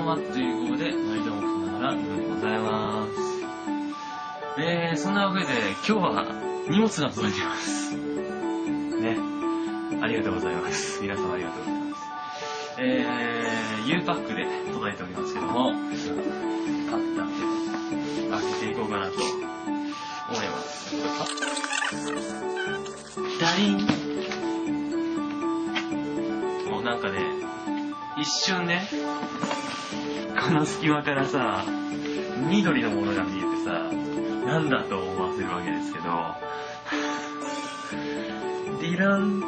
[0.00, 3.10] んはということで、毎度おきながらでございます。
[4.58, 6.24] えー、そんなわけで、今日は
[6.68, 7.94] 荷物が届いています。
[7.94, 9.18] ね。
[10.02, 11.02] ありがとうございます。
[11.02, 12.02] 皆様ありがとうございます。
[12.78, 15.80] えー、U パックで届いておりますけども、買っ
[17.16, 20.96] たんで、開けていこうかなと思います。
[23.40, 23.86] ダリン
[26.70, 27.18] もうなんかね、
[28.18, 28.88] 一瞬ね、
[30.46, 31.64] この隙間からさ、
[32.48, 33.90] 緑のものが見えてさ、
[34.46, 36.04] なんだと思わせるわけですけど、
[38.80, 39.40] ディラン。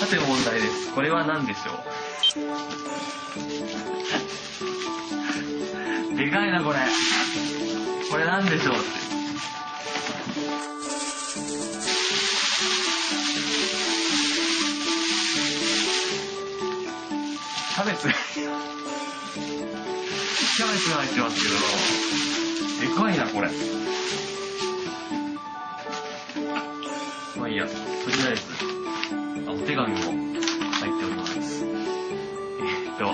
[0.00, 0.92] さて問題です。
[0.94, 1.70] これは何でしょ
[6.12, 6.16] う？
[6.16, 6.78] でかいな、これ。
[8.10, 9.03] これ何でしょうって。
[17.96, 18.08] ツ。
[20.56, 23.48] キャベツが入ってますけど、でかいな、これ。
[27.36, 27.76] まあいいや、とり
[28.28, 28.42] あえず、
[29.48, 31.64] あ、お手紙も入っております。
[31.64, 31.68] え
[32.94, 33.12] っと、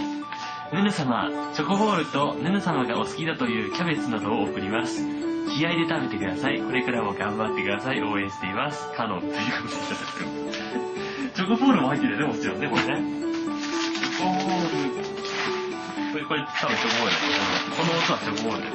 [0.77, 5.05] ヌヌ様、チョコボールとヌヌ様がお好きだというキャベツなどを送ります。
[5.57, 6.61] 気合で食べてください。
[6.61, 8.03] これからも頑張ってください。
[8.03, 8.87] 応援しています。
[8.95, 11.35] カノンということでいただく。
[11.35, 13.30] チョコボールも入ってるよね、もちろんね、これね。
[14.21, 14.27] こ
[16.19, 17.17] れ、これ多分チョコボール。
[17.77, 18.67] この音はチョコボール。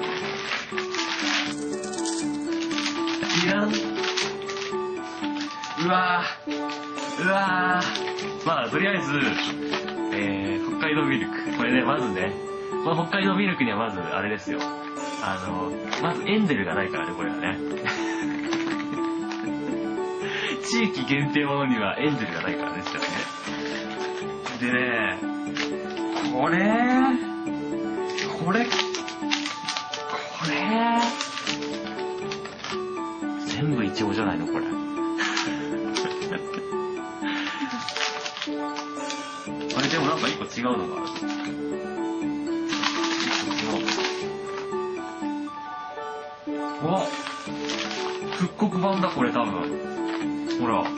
[3.46, 3.68] いらん。
[5.86, 7.24] うわぁ。
[7.24, 8.46] うわぁ。
[8.46, 9.12] まあ、とりあえず、
[10.14, 11.58] えー、北海道ミルク。
[11.58, 12.32] これね、まずね、
[12.84, 14.60] この北海道ミルクにはまず、あれですよ。
[14.62, 17.58] あの、まずエンデルがないからね、これはね。
[20.66, 23.10] 地域限定ものにはエンデルがないからね、したらね。
[24.60, 25.35] でね、
[26.38, 26.58] これ、
[28.44, 28.72] これ、こ
[30.50, 31.00] れ、
[33.48, 34.66] 全部イチゴじゃないの、これ。
[39.78, 41.06] あれ、でもなんか一個違うのがある。
[46.86, 47.08] わ
[48.34, 50.60] 復刻版だ、これ多分。
[50.60, 50.84] ほら。
[50.84, 50.90] こ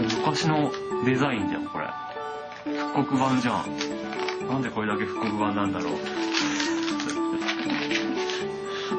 [0.00, 0.70] れ昔の
[1.04, 1.88] デザインじゃん、これ。
[2.64, 4.03] 復刻版じゃん。
[4.48, 5.94] なんでこれだけ復刻版なんだろう。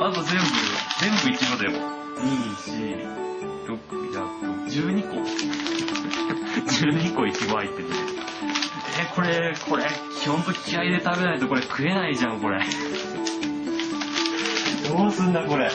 [0.02, 0.46] あと全部、
[1.00, 1.72] 全部イチゴだよ。
[2.20, 3.26] 2、4、
[3.66, 5.16] 6、やっと、12個
[6.70, 7.84] ?12 個イチゴ入ってて。
[8.98, 9.84] え、これ、これ、
[10.28, 12.60] ほんと気合で食べないとこれ食えないじゃん、これ。
[14.88, 15.70] どうすんだ、これ。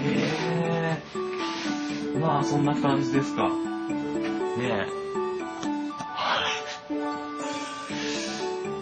[0.00, 2.18] えー。
[2.18, 3.48] まあ、そんな感じですか。
[3.48, 3.54] ね
[4.64, 5.17] え。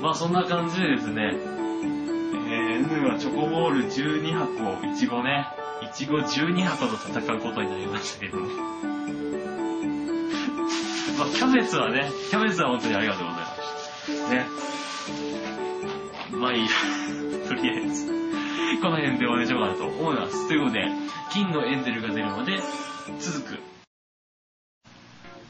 [0.07, 1.33] まあ、そんな感じでですね。
[1.35, 5.49] えー、N はチョコボール12箱、いちごね。
[5.83, 8.47] いちご12箱と戦うことになりましたけども。
[11.19, 13.57] まあ、キャベツはね、キャベツは本当にありがとうございまし
[14.23, 14.35] た。
[14.37, 14.47] ね。
[16.39, 16.69] まあいいや。
[17.49, 18.07] とりあえず、
[18.81, 20.47] この辺で終わりにしようかなと思います。
[20.47, 20.89] ということで、
[21.33, 22.61] 金のエンゼルが出るまで
[23.19, 23.59] 続く。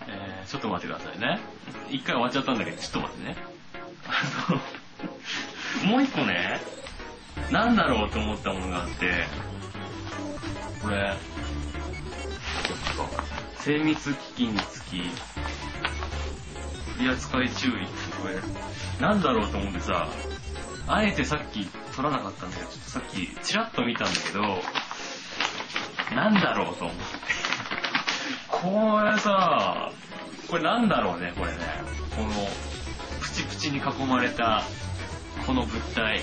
[0.08, 1.40] えー、ちょっと待ってくださいね。
[1.90, 3.55] 一回終わっちゃったんだけど、ちょっと待ってね。
[5.96, 6.60] もう一個ね、
[7.50, 9.24] なんだろうと思ったものがあって、
[10.82, 11.14] これ、
[13.60, 15.00] 精密機器につき、
[16.98, 18.34] 取扱い注意ってこれ、
[19.00, 20.06] なんだろうと思ってさ、
[20.86, 24.42] あえてさっき撮らなかったんだけど、ちょっとさっきチラッと見たんだけど、
[26.14, 27.02] なんだろうと思って。
[28.50, 29.90] これさ、
[30.46, 31.58] これなんだろうね、これね。
[32.14, 32.28] この、
[33.22, 34.62] プチプチに囲まれた、
[35.46, 36.20] この物体。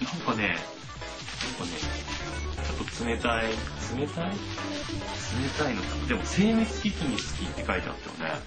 [0.00, 1.76] なんかね、なんかね、
[2.64, 3.50] ちょっと冷たい、
[3.96, 4.30] 冷たい？
[4.30, 4.36] 冷
[5.58, 8.40] たいのかなでも精密機器に好きって書いてあったよね。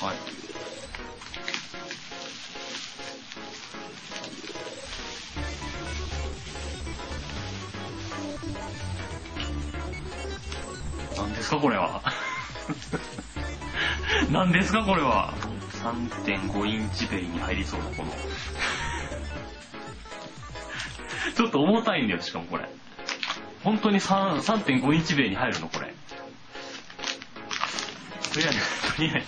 [0.00, 0.16] はい。
[11.16, 12.02] 何ですかこれは。
[14.30, 15.34] 何ですかこれは
[15.82, 18.12] ？3.5インチベイに入りそうなこの。
[21.36, 22.66] ちょっと重たいんだよ、しかもこれ。
[23.62, 25.94] 本当に3 3.5インチベイに入るのこれ。
[28.32, 28.58] とりあえず、
[28.96, 29.24] とりあえ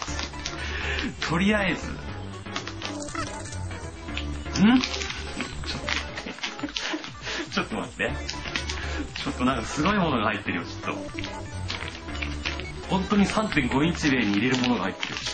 [1.20, 1.28] ず。
[1.28, 1.90] とりあえず。
[1.90, 1.98] ん？
[4.80, 5.36] ちょっと
[5.86, 6.32] 待って。
[7.52, 8.12] ちょっと待って。
[9.22, 11.00] ちょっとなんかすごいものが入ってるよ、ちょっと。
[12.88, 15.32] 本当に3.5インチ米に入れるものが入ってるし、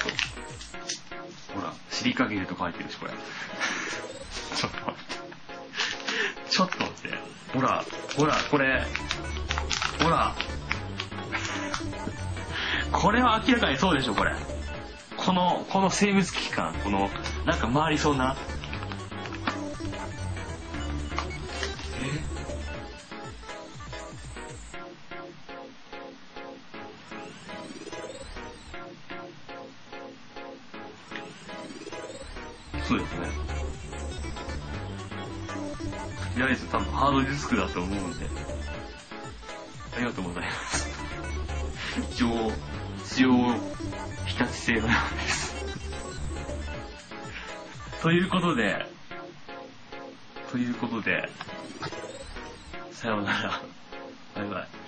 [1.55, 3.13] ほら、シリカゲルとか入ってるし、これ。
[4.57, 6.51] ちょっと待って。
[6.51, 7.19] ちょっと待って。
[7.55, 7.85] ほら、
[8.17, 8.85] ほら、これ、
[10.03, 10.35] ほら。
[12.93, 14.35] これは明らかにそうでしょ、これ。
[15.17, 17.11] この、この精密機関、この、
[17.45, 18.37] なんか回りそうな。
[32.87, 33.29] そうですね。
[36.35, 38.27] とりあえず多分ハードディスクだと思うんで。
[39.95, 40.91] ありがとうございます。
[42.13, 42.53] 一応、
[43.05, 43.55] 一応、
[44.27, 45.55] 日立製のようです。
[48.03, 48.87] ということで、
[50.51, 51.29] ということで、
[52.91, 53.63] さようなら。
[54.35, 54.84] バイバイ。